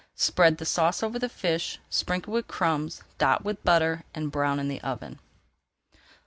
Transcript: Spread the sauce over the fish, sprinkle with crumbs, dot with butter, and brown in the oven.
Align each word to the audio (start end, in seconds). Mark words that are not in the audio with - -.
Spread 0.15 0.57
the 0.57 0.65
sauce 0.65 1.03
over 1.03 1.19
the 1.19 1.29
fish, 1.29 1.77
sprinkle 1.87 2.33
with 2.33 2.47
crumbs, 2.47 3.03
dot 3.19 3.45
with 3.45 3.63
butter, 3.63 4.03
and 4.15 4.31
brown 4.31 4.59
in 4.59 4.67
the 4.67 4.81
oven. 4.81 5.19